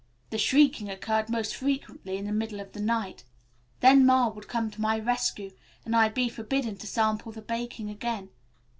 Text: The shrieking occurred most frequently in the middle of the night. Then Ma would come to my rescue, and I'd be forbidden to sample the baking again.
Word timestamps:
The 0.31 0.39
shrieking 0.39 0.89
occurred 0.89 1.29
most 1.29 1.55
frequently 1.55 2.17
in 2.17 2.25
the 2.25 2.31
middle 2.31 2.59
of 2.59 2.71
the 2.71 2.79
night. 2.79 3.23
Then 3.81 4.03
Ma 4.03 4.29
would 4.29 4.47
come 4.47 4.71
to 4.71 4.81
my 4.81 4.97
rescue, 4.97 5.51
and 5.85 5.95
I'd 5.95 6.15
be 6.15 6.27
forbidden 6.27 6.75
to 6.77 6.87
sample 6.87 7.31
the 7.31 7.43
baking 7.43 7.87
again. 7.91 8.29